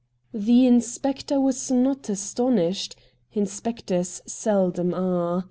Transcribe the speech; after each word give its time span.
The 0.33 0.65
inspector 0.65 1.39
was 1.39 1.69
not 1.69 2.09
astonished. 2.09 2.95
Inspec 3.35 3.85
tors 3.85 4.23
seldom 4.25 4.95
are. 4.95 5.39